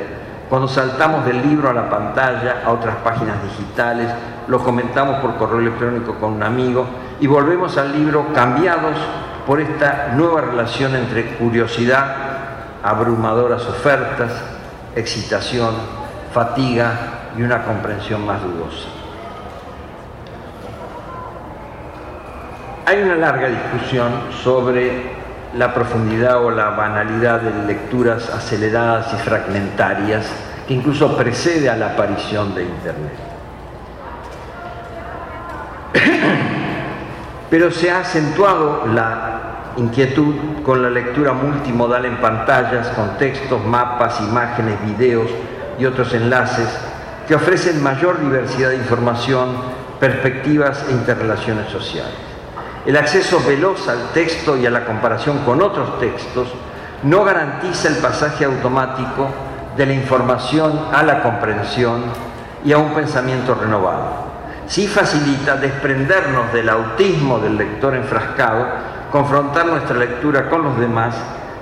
Cuando 0.49 0.67
saltamos 0.67 1.23
del 1.23 1.47
libro 1.47 1.69
a 1.69 1.73
la 1.73 1.87
pantalla, 1.87 2.63
a 2.65 2.71
otras 2.71 2.95
páginas 2.95 3.35
digitales, 3.43 4.07
lo 4.47 4.57
comentamos 4.63 5.19
por 5.19 5.35
correo 5.35 5.59
electrónico 5.59 6.15
con 6.15 6.33
un 6.33 6.41
amigo 6.41 6.87
y 7.19 7.27
volvemos 7.27 7.77
al 7.77 7.91
libro 7.91 8.33
cambiados 8.33 8.97
por 9.45 9.61
esta 9.61 10.13
nueva 10.15 10.41
relación 10.41 10.95
entre 10.95 11.35
curiosidad, 11.35 12.15
abrumadoras 12.81 13.63
ofertas, 13.67 14.31
excitación, 14.95 16.04
fatiga 16.35 16.91
y 17.37 17.43
una 17.43 17.63
comprensión 17.63 18.25
más 18.25 18.41
dudosa. 18.43 18.89
Hay 22.85 23.01
una 23.01 23.15
larga 23.15 23.47
discusión 23.47 24.11
sobre 24.43 25.15
la 25.55 25.73
profundidad 25.73 26.43
o 26.43 26.51
la 26.51 26.71
banalidad 26.71 27.39
de 27.39 27.65
lecturas 27.65 28.29
aceleradas 28.29 29.13
y 29.13 29.15
fragmentarias 29.15 30.29
que 30.67 30.73
incluso 30.73 31.15
precede 31.15 31.69
a 31.69 31.77
la 31.77 31.91
aparición 31.91 32.53
de 32.53 32.63
Internet. 32.63 33.13
Pero 37.49 37.71
se 37.71 37.89
ha 37.89 38.01
acentuado 38.01 38.85
la 38.87 39.71
inquietud 39.77 40.35
con 40.63 40.83
la 40.83 40.89
lectura 40.89 41.31
multimodal 41.31 42.03
en 42.03 42.17
pantallas, 42.17 42.89
con 42.89 43.17
textos, 43.17 43.63
mapas, 43.63 44.19
imágenes, 44.19 44.75
videos, 44.83 45.29
y 45.79 45.85
otros 45.85 46.13
enlaces 46.13 46.67
que 47.27 47.35
ofrecen 47.35 47.81
mayor 47.81 48.19
diversidad 48.19 48.69
de 48.69 48.77
información 48.77 49.49
perspectivas 49.99 50.85
e 50.87 50.91
interrelaciones 50.91 51.69
sociales. 51.71 52.13
El 52.85 52.97
acceso 52.97 53.41
veloz 53.45 53.87
al 53.87 54.11
texto 54.13 54.57
y 54.57 54.65
a 54.65 54.69
la 54.69 54.85
comparación 54.85 55.39
con 55.39 55.61
otros 55.61 55.99
textos 55.99 56.49
no 57.03 57.23
garantiza 57.23 57.87
el 57.87 57.95
pasaje 57.95 58.45
automático 58.45 59.27
de 59.75 59.85
la 59.85 59.93
información 59.93 60.87
a 60.93 61.03
la 61.03 61.23
comprensión 61.23 62.03
y 62.63 62.71
a 62.71 62.77
un 62.77 62.93
pensamiento 62.93 63.55
renovado. 63.55 64.25
Sí 64.67 64.87
facilita 64.87 65.57
desprendernos 65.57 66.51
del 66.53 66.69
autismo 66.69 67.39
del 67.39 67.57
lector 67.57 67.95
enfrascado, 67.95 68.67
confrontar 69.11 69.65
nuestra 69.67 69.97
lectura 69.97 70.49
con 70.49 70.63
los 70.63 70.79
demás, 70.79 71.15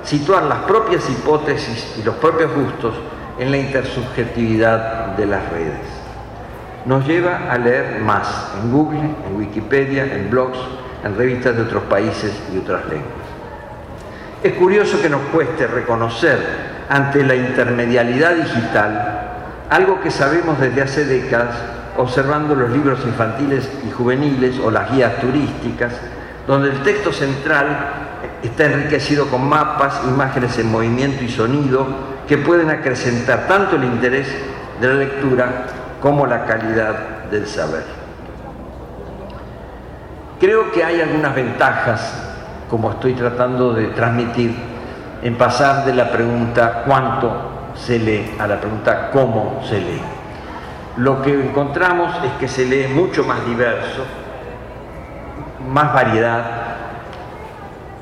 situar 0.03 0.43
las 0.43 0.59
propias 0.59 1.09
hipótesis 1.09 1.95
y 1.99 2.03
los 2.03 2.15
propios 2.15 2.51
gustos 2.53 2.95
en 3.39 3.51
la 3.51 3.57
intersubjetividad 3.57 5.15
de 5.17 5.25
las 5.25 5.49
redes. 5.49 5.79
Nos 6.85 7.07
lleva 7.07 7.51
a 7.51 7.57
leer 7.57 8.01
más 8.01 8.51
en 8.61 8.71
Google, 8.71 8.99
en 8.99 9.35
Wikipedia, 9.37 10.03
en 10.03 10.29
blogs, 10.29 10.57
en 11.03 11.17
revistas 11.17 11.55
de 11.55 11.63
otros 11.63 11.83
países 11.83 12.31
y 12.53 12.57
otras 12.57 12.85
lenguas. 12.85 13.23
Es 14.43 14.53
curioso 14.53 15.01
que 15.01 15.09
nos 15.09 15.21
cueste 15.33 15.67
reconocer 15.67 16.39
ante 16.89 17.23
la 17.23 17.35
intermedialidad 17.35 18.35
digital 18.35 19.29
algo 19.69 20.01
que 20.01 20.11
sabemos 20.11 20.59
desde 20.59 20.81
hace 20.81 21.05
décadas 21.05 21.55
observando 21.97 22.55
los 22.55 22.69
libros 22.71 22.99
infantiles 23.05 23.69
y 23.87 23.91
juveniles 23.91 24.59
o 24.59 24.69
las 24.69 24.91
guías 24.91 25.19
turísticas, 25.21 25.93
donde 26.47 26.69
el 26.69 26.83
texto 26.83 27.13
central 27.13 27.67
está 28.41 28.65
enriquecido 28.65 29.27
con 29.27 29.47
mapas, 29.47 30.01
imágenes 30.05 30.57
en 30.59 30.71
movimiento 30.71 31.23
y 31.23 31.29
sonido 31.29 32.12
que 32.27 32.37
pueden 32.37 32.69
acrecentar 32.69 33.47
tanto 33.47 33.75
el 33.75 33.83
interés 33.83 34.27
de 34.79 34.87
la 34.87 34.93
lectura 34.95 35.65
como 36.01 36.25
la 36.25 36.45
calidad 36.45 37.25
del 37.29 37.47
saber. 37.47 37.83
Creo 40.39 40.71
que 40.71 40.83
hay 40.83 41.01
algunas 41.01 41.33
ventajas, 41.35 42.35
como 42.69 42.91
estoy 42.91 43.13
tratando 43.13 43.73
de 43.73 43.87
transmitir, 43.87 44.55
en 45.21 45.37
pasar 45.37 45.85
de 45.85 45.93
la 45.93 46.11
pregunta 46.11 46.83
cuánto 46.85 47.31
se 47.75 47.97
lee 47.97 48.35
a 48.39 48.47
la 48.47 48.59
pregunta 48.59 49.09
cómo 49.11 49.61
se 49.67 49.79
lee. 49.79 50.01
Lo 50.97 51.21
que 51.21 51.33
encontramos 51.33 52.13
es 52.23 52.31
que 52.33 52.47
se 52.47 52.65
lee 52.65 52.87
mucho 52.93 53.23
más 53.23 53.45
diverso, 53.45 54.05
más 55.71 55.93
variedad. 55.93 56.43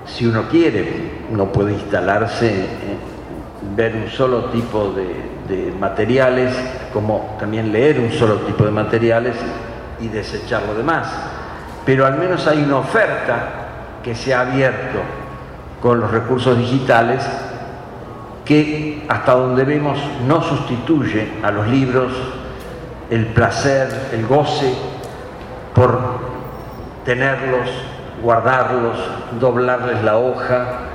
Si 0.06 0.26
uno 0.26 0.44
quiere, 0.50 1.22
no 1.32 1.52
puede 1.52 1.74
instalarse, 1.74 2.68
ver 3.76 3.96
un 3.96 4.10
solo 4.10 4.46
tipo 4.46 4.94
de, 4.94 5.74
materiales, 5.80 6.56
como 6.94 7.36
también 7.38 7.74
leer 7.74 8.00
un 8.00 8.12
solo 8.12 8.36
tipo 8.36 8.64
de 8.64 8.72
materiales 8.72 9.36
y 10.00 10.08
desechar 10.08 10.64
lo 10.64 10.76
demás. 10.76 11.08
Pero 11.86 12.06
al 12.06 12.18
menos 12.18 12.48
hay 12.48 12.64
una 12.64 12.78
oferta 12.78 13.50
que 14.02 14.16
se 14.16 14.34
ha 14.34 14.42
abierto 14.42 15.00
con 15.82 16.00
los 16.00 16.10
recursos 16.10 16.58
digitales 16.58 17.28
que 18.46 19.04
hasta 19.10 19.34
donde 19.34 19.66
vemos 19.66 20.00
no 20.26 20.42
sustituye 20.42 21.28
a 21.44 21.52
los 21.52 21.68
libros 21.68 22.14
el 23.10 23.26
placer, 23.28 23.90
el 24.14 24.26
goce 24.26 24.74
por 25.74 26.00
tenerlos, 27.04 27.70
guardarlos, 28.22 28.98
doblarles 29.40 30.04
la 30.04 30.18
hoja, 30.18 30.91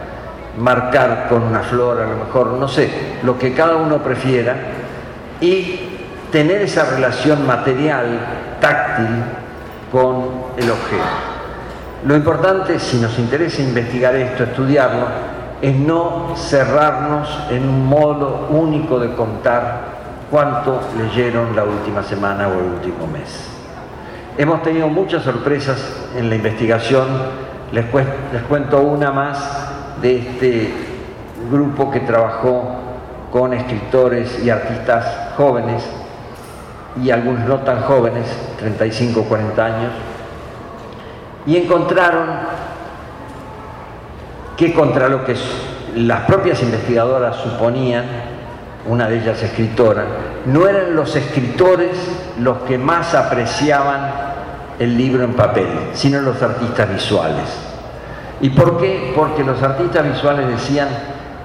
marcar 0.59 1.27
con 1.29 1.43
una 1.43 1.61
flor, 1.61 2.01
a 2.01 2.07
lo 2.07 2.25
mejor, 2.25 2.49
no 2.49 2.69
sé, 2.69 3.19
lo 3.23 3.39
que 3.39 3.53
cada 3.53 3.77
uno 3.77 3.99
prefiera, 3.99 4.57
y 5.41 5.81
tener 6.33 6.63
esa 6.63 6.85
relación 6.85 7.47
material, 7.47 8.19
táctil, 8.61 9.07
con 9.93 10.29
el 10.57 10.71
objeto. 10.71 11.05
Lo 12.05 12.15
importante, 12.17 12.79
si 12.79 12.99
nos 12.99 13.19
interesa 13.19 13.63
investigar 13.63 14.15
esto, 14.15 14.45
estudiarlo, 14.45 15.07
es 15.63 15.75
no 15.75 16.35
cerrarnos 16.37 17.29
en 17.51 17.69
un 17.69 17.87
modo 17.87 18.49
único 18.51 18.99
de 18.99 19.15
contar 19.15 19.97
cuánto 20.31 20.81
leyeron 20.99 21.57
la 21.57 21.65
última 21.65 22.03
semana 22.03 22.49
o 22.49 22.53
el 22.53 22.67
último 22.75 23.07
mes. 23.07 23.49
Hemos 24.37 24.63
tenido 24.63 24.89
muchas 24.89 25.23
sorpresas 25.23 25.79
en 26.15 26.29
la 26.29 26.37
investigación, 26.37 27.07
les, 27.73 27.87
cuento 27.87 28.81
una 28.83 29.11
más 29.11 29.66
de 30.01 30.19
este 30.19 30.73
grupo 31.51 31.91
que 31.91 32.01
trabajó 32.01 32.63
con 33.33 33.53
escritores 33.53 34.43
y 34.45 34.51
artistas 34.51 35.35
jóvenes 35.37 35.83
y 37.03 37.11
algunos 37.11 37.47
no 37.47 37.59
tan 37.59 37.83
jóvenes, 37.83 38.27
35 38.59 39.21
o 39.21 39.25
40 39.25 39.65
años, 39.65 39.93
y 41.47 41.57
encontraron 41.57 42.27
que 44.57 44.73
contra 44.73 45.09
lo 45.09 45.25
que 45.25 45.37
las 45.95 46.23
propias 46.23 46.63
investigadoras 46.63 47.37
suponían, 47.37 48.05
una 48.87 49.09
de 49.09 49.19
ellas 49.19 49.43
escritora, 49.43 50.05
no 50.47 50.67
eran 50.67 50.95
los 50.97 51.15
escritores 51.17 51.91
los 52.39 52.59
que 52.59 52.79
más 52.79 53.15
apreciaban 53.15 54.11
el 54.79 54.97
libro 54.97 55.25
en 55.25 55.35
papel, 55.35 55.67
sino 55.93 56.21
los 56.21 56.41
artistas 56.43 56.89
visuales. 56.93 57.66
¿Y 58.41 58.51
por 58.51 58.79
qué? 58.79 59.13
Porque 59.15 59.43
los 59.43 59.63
artistas 59.63 60.05
visuales 60.05 60.49
decían 60.49 60.89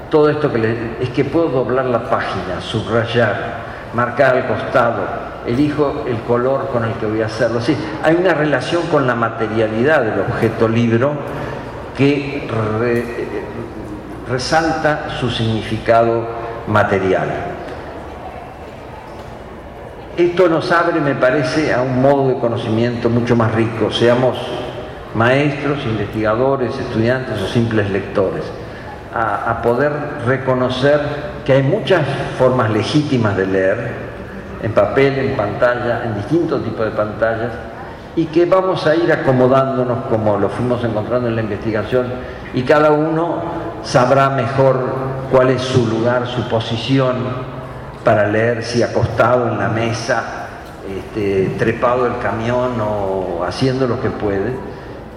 todo 0.10 0.30
esto 0.30 0.52
que 0.52 0.98
es 1.00 1.10
que 1.10 1.24
puedo 1.24 1.48
doblar 1.48 1.86
la 1.86 2.10
página, 2.10 2.60
subrayar, 2.60 3.62
marcar 3.94 4.36
al 4.36 4.48
costado, 4.48 5.04
elijo 5.48 6.04
el 6.06 6.18
color 6.22 6.68
con 6.68 6.84
el 6.84 6.92
que 6.94 7.06
voy 7.06 7.22
a 7.22 7.28
hacerlo. 7.28 7.62
Sí, 7.62 7.78
hay 8.04 8.16
una 8.16 8.34
relación 8.34 8.84
con 8.92 9.08
la 9.08 9.16
materialidad 9.16 10.02
del 10.02 10.20
objeto 10.20 10.68
libro 10.68 11.14
que 11.98 12.48
resalta 14.30 15.12
su 15.20 15.30
significado 15.30 16.28
material. 16.68 17.30
Esto 20.18 20.50
nos 20.50 20.70
abre, 20.74 21.00
me 21.00 21.16
parece, 21.16 21.74
a 21.74 21.82
un 21.82 22.02
modo 22.02 22.28
de 22.28 22.38
conocimiento 22.38 23.10
mucho 23.10 23.36
más 23.36 23.54
rico, 23.56 23.92
seamos 23.92 24.38
maestros, 25.16 25.86
investigadores, 25.86 26.78
estudiantes 26.78 27.42
o 27.42 27.48
simples 27.48 27.90
lectores, 27.90 28.44
a, 29.14 29.62
poder 29.62 29.92
reconocer 30.26 31.02
que 31.46 31.54
hay 31.54 31.64
muchas 31.64 32.02
formas 32.38 32.70
legítimas 32.70 33.36
de 33.36 33.46
leer, 33.46 34.12
en 34.64 34.72
papel, 34.74 35.18
en 35.20 35.36
pantalla, 35.36 36.04
en 36.06 36.16
distintos 36.16 36.64
tipos 36.64 36.86
de 36.86 36.92
pantallas, 36.92 37.52
y 38.16 38.26
que 38.26 38.46
vamos 38.46 38.86
a 38.88 38.96
ir 38.96 39.12
acomodándonos 39.12 40.06
como 40.10 40.38
lo 40.38 40.50
fuimos 40.50 40.84
encontrando 40.84 41.28
en 41.30 41.36
la 41.36 41.42
investigación 41.42 42.08
y 42.54 42.64
cada 42.64 42.92
uno 42.92 43.42
sabrá 43.84 44.30
mejor 44.30 44.80
cuál 45.32 45.50
es 45.50 45.62
su 45.62 45.88
lugar, 45.88 46.28
su 46.28 46.48
posición 46.50 47.16
para 48.04 48.28
leer, 48.28 48.64
si 48.64 48.84
acostado 48.84 49.48
en 49.48 49.58
la 49.58 49.70
mesa, 49.70 50.24
este, 50.90 51.56
trepado 51.58 52.06
el 52.08 52.18
camión 52.18 52.72
o 52.82 53.44
haciendo 53.46 53.88
lo 53.88 54.02
que 54.02 54.10
puede. 54.10 54.71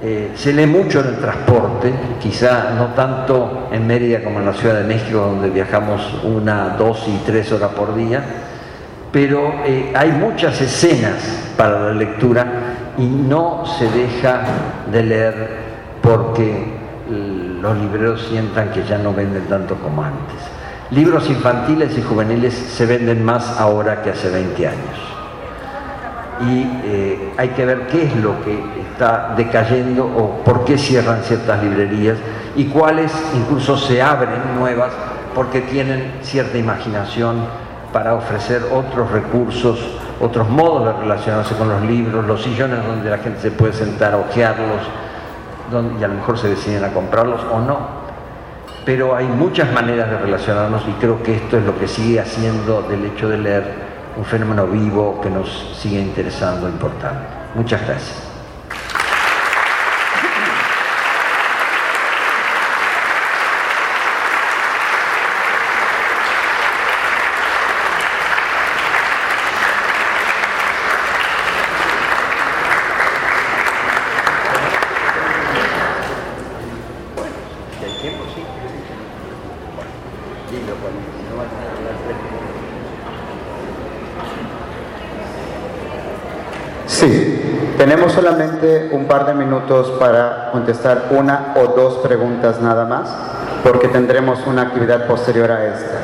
Eh, 0.07 0.33
se 0.35 0.53
lee 0.53 0.67
mucho 0.67 1.01
en 1.01 1.07
el 1.07 1.17
transporte, 1.17 1.91
quizá 2.21 2.75
no 2.77 2.89
tanto 2.89 3.69
en 3.73 3.87
Mérida 3.87 4.23
como 4.23 4.39
en 4.39 4.45
la 4.45 4.53
Ciudad 4.53 4.75
de 4.75 4.85
México, 4.85 5.17
donde 5.17 5.49
viajamos 5.49 6.21
una, 6.25 6.77
dos 6.77 7.09
y 7.09 7.23
tres 7.25 7.51
horas 7.53 7.71
por 7.71 7.95
día, 7.95 8.23
pero 9.11 9.63
eh, 9.65 9.95
hay 9.97 10.13
muchas 10.13 10.61
escenas 10.61 11.55
para 11.57 11.81
la 11.81 11.95
lectura 11.95 12.47
y 12.99 13.07
no 13.07 13.65
se 13.65 13.89
deja 13.91 14.43
de 14.93 15.03
leer 15.05 15.49
porque 16.03 16.67
los 17.63 17.79
libreros 17.79 18.27
sientan 18.29 18.73
que 18.73 18.85
ya 18.85 18.99
no 18.99 19.15
venden 19.15 19.45
tanto 19.45 19.75
como 19.77 20.03
antes. 20.03 20.37
Libros 20.91 21.31
infantiles 21.31 21.97
y 21.97 22.03
juveniles 22.03 22.53
se 22.53 22.85
venden 22.85 23.25
más 23.25 23.59
ahora 23.59 24.03
que 24.03 24.11
hace 24.11 24.29
20 24.29 24.67
años. 24.67 24.99
Y 26.47 26.63
eh, 26.85 27.33
hay 27.39 27.49
que 27.51 27.65
ver 27.65 27.87
qué 27.87 28.05
es 28.05 28.17
lo 28.17 28.45
que 28.45 28.84
está 28.95 29.35
decayendo 29.37 30.05
o 30.07 30.43
por 30.45 30.65
qué 30.65 30.79
cierran 30.79 31.23
ciertas 31.23 31.63
librerías 31.63 32.17
y 32.57 32.67
cuáles 32.67 33.13
incluso 33.35 33.77
se 33.77 34.01
abren 34.01 34.57
nuevas 34.57 34.93
porque 35.35 35.61
tienen 35.61 36.21
cierta 36.23 36.57
imaginación 36.57 37.37
para 37.93 38.15
ofrecer 38.15 38.63
otros 38.73 39.11
recursos 39.11 39.79
otros 40.21 40.49
modos 40.49 40.87
de 40.87 41.01
relacionarse 41.01 41.55
con 41.57 41.69
los 41.69 41.83
libros, 41.83 42.25
los 42.25 42.43
sillones 42.43 42.85
donde 42.87 43.11
la 43.11 43.19
gente 43.19 43.41
se 43.41 43.51
puede 43.51 43.73
sentar, 43.73 44.15
ojearlos, 44.15 44.81
donde, 45.71 46.01
y 46.01 46.05
a 46.05 46.09
lo 46.09 46.15
mejor 46.15 46.39
se 46.39 46.49
deciden 46.49 46.85
a 46.85 46.93
comprarlos 46.93 47.41
o 47.53 47.61
no. 47.61 48.05
Pero 48.85 49.17
hay 49.17 49.27
muchas 49.27 49.73
maneras 49.73 50.11
de 50.11 50.19
relacionarnos 50.19 50.83
y 50.89 50.93
creo 51.01 51.23
que 51.23 51.37
esto 51.37 51.59
es 51.59 51.65
lo 51.65 51.79
que 51.79 51.89
sigue 51.89 52.21
haciendo 52.21 52.83
del 52.83 53.05
hecho 53.07 53.29
de 53.29 53.39
leer 53.39 53.65
un 54.17 54.25
fenómeno 54.25 54.67
vivo 54.67 55.21
que 55.23 55.31
nos 55.31 55.77
sigue 55.77 56.01
interesando, 56.01 56.69
importante. 56.69 57.25
Muchas 57.55 57.85
gracias. 57.85 58.35
Sí, 86.95 87.75
tenemos 87.77 88.13
solamente 88.13 88.91
un 88.93 89.07
par 89.07 89.27
de 89.27 89.35
minutos 89.65 89.99
para 89.99 90.51
contestar 90.53 91.09
una 91.11 91.55
o 91.57 91.69
dos 91.69 91.99
preguntas 91.99 92.61
nada 92.61 92.85
más, 92.85 93.09
porque 93.63 93.89
tendremos 93.89 94.47
una 94.47 94.63
actividad 94.63 95.07
posterior 95.07 95.51
a 95.51 95.65
esta. 95.65 95.99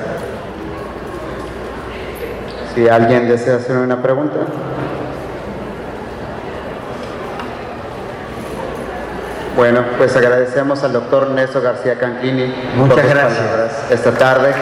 Si 2.75 2.89
alguien 2.89 3.29
desea 3.29 3.57
hacer 3.57 3.77
una 3.77 4.01
pregunta. 4.01 4.37
Bueno, 9.57 9.85
pues 9.99 10.17
agradecemos 10.17 10.83
al 10.85 10.93
doctor 10.93 11.31
Néstor 11.31 11.63
García 11.63 11.99
Canclini 11.99 12.55
Muchas 12.77 13.07
gracias. 13.07 13.91
esta 13.91 14.13
tarde. 14.13 14.55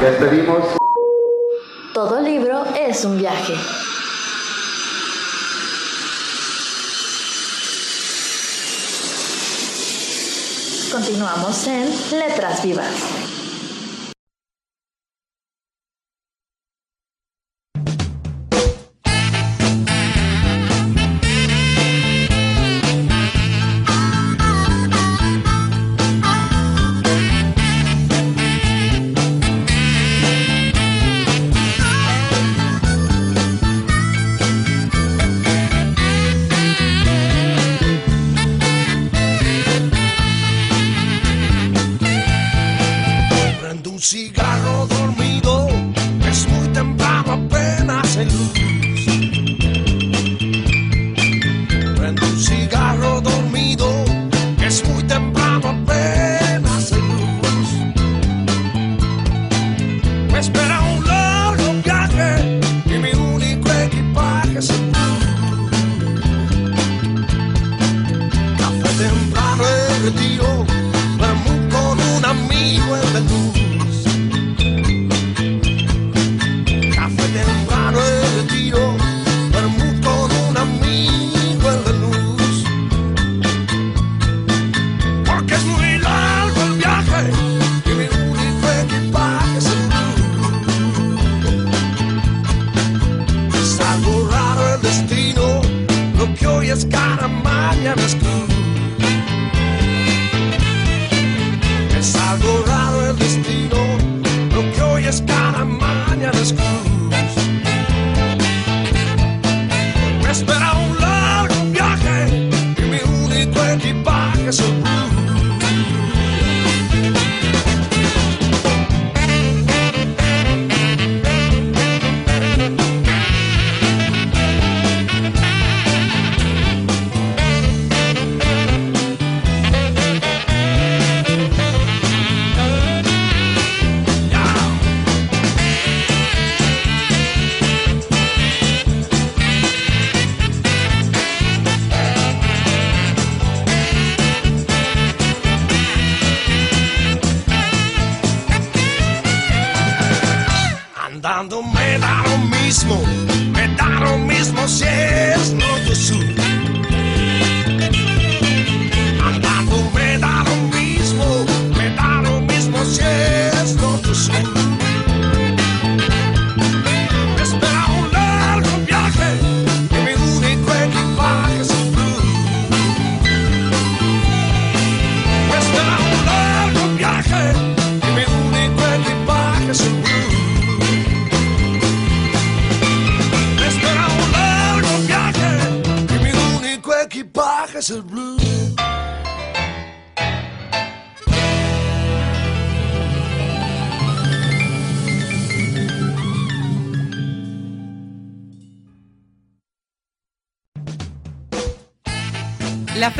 Despedimos. 0.00 0.64
Todo 1.92 2.22
libro 2.22 2.64
es 2.74 3.04
un 3.04 3.18
viaje. 3.18 3.52
Continuamos 10.90 11.66
en 11.66 12.18
Letras 12.18 12.62
Vivas. 12.62 13.19
Temprano 70.02 70.44
en 70.44 70.49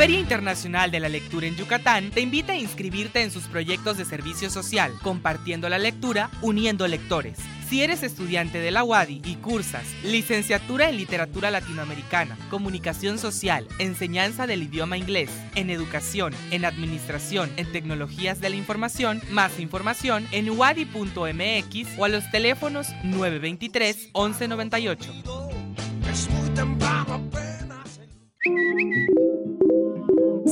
Feria 0.01 0.19
Internacional 0.19 0.89
de 0.89 0.99
la 0.99 1.09
Lectura 1.09 1.45
en 1.45 1.55
Yucatán 1.55 2.09
te 2.09 2.21
invita 2.21 2.53
a 2.53 2.57
inscribirte 2.57 3.21
en 3.21 3.29
sus 3.29 3.43
proyectos 3.43 3.99
de 3.99 4.05
servicio 4.05 4.49
social, 4.49 4.91
compartiendo 5.03 5.69
la 5.69 5.77
lectura, 5.77 6.31
uniendo 6.41 6.87
lectores. 6.87 7.37
Si 7.69 7.83
eres 7.83 8.01
estudiante 8.01 8.57
de 8.57 8.71
la 8.71 8.83
UADI 8.83 9.21
y 9.23 9.35
cursas 9.35 9.85
licenciatura 10.03 10.89
en 10.89 10.97
literatura 10.97 11.51
latinoamericana, 11.51 12.35
comunicación 12.49 13.19
social, 13.19 13.67
enseñanza 13.77 14.47
del 14.47 14.63
idioma 14.63 14.97
inglés, 14.97 15.29
en 15.53 15.69
educación, 15.69 16.33
en 16.49 16.65
administración, 16.65 17.51
en 17.57 17.71
tecnologías 17.71 18.41
de 18.41 18.49
la 18.49 18.55
información, 18.55 19.21
más 19.29 19.59
información 19.59 20.27
en 20.31 20.49
wadi.mx 20.49 21.99
o 21.99 22.05
a 22.05 22.09
los 22.09 22.31
teléfonos 22.31 22.87
923 23.03 24.09
1198. 24.15 25.13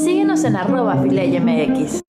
Síguenos 0.03 0.45
en 0.45 0.55
arroba 0.55 0.95
FileyMX. 1.03 2.01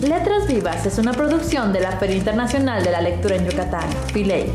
Letras 0.00 0.48
Vivas 0.48 0.84
es 0.86 0.98
una 0.98 1.12
producción 1.12 1.72
de 1.72 1.82
la 1.82 1.92
Feria 1.92 2.16
Internacional 2.16 2.82
de 2.82 2.90
la 2.90 3.00
Lectura 3.00 3.36
en 3.36 3.48
Yucatán, 3.48 3.88
Filey. 4.12 4.46